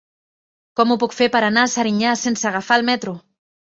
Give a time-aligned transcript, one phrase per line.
[0.79, 3.15] Com ho puc fer per anar a Serinyà sense agafar el metro?